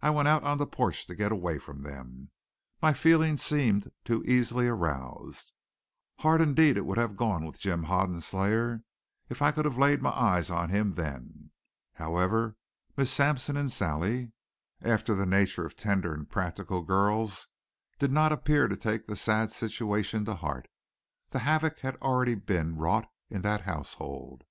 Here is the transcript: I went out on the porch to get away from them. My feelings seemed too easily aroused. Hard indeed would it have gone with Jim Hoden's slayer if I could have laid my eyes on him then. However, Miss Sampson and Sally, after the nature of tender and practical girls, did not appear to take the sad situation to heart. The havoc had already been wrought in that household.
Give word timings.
I 0.00 0.08
went 0.08 0.28
out 0.28 0.44
on 0.44 0.56
the 0.56 0.66
porch 0.66 1.04
to 1.06 1.14
get 1.14 1.30
away 1.30 1.58
from 1.58 1.82
them. 1.82 2.30
My 2.80 2.94
feelings 2.94 3.42
seemed 3.42 3.92
too 4.02 4.24
easily 4.24 4.66
aroused. 4.66 5.52
Hard 6.20 6.40
indeed 6.40 6.80
would 6.80 6.96
it 6.96 7.00
have 7.02 7.18
gone 7.18 7.44
with 7.44 7.60
Jim 7.60 7.82
Hoden's 7.82 8.24
slayer 8.24 8.82
if 9.28 9.42
I 9.42 9.52
could 9.52 9.66
have 9.66 9.76
laid 9.76 10.00
my 10.00 10.12
eyes 10.12 10.48
on 10.50 10.70
him 10.70 10.92
then. 10.92 11.50
However, 11.92 12.56
Miss 12.96 13.12
Sampson 13.12 13.58
and 13.58 13.70
Sally, 13.70 14.32
after 14.80 15.14
the 15.14 15.26
nature 15.26 15.66
of 15.66 15.76
tender 15.76 16.14
and 16.14 16.30
practical 16.30 16.80
girls, 16.80 17.48
did 17.98 18.10
not 18.10 18.32
appear 18.32 18.68
to 18.68 18.76
take 18.76 19.06
the 19.06 19.16
sad 19.16 19.50
situation 19.50 20.24
to 20.24 20.36
heart. 20.36 20.66
The 21.28 21.40
havoc 21.40 21.80
had 21.80 21.96
already 21.96 22.36
been 22.36 22.76
wrought 22.76 23.06
in 23.28 23.42
that 23.42 23.60
household. 23.68 24.44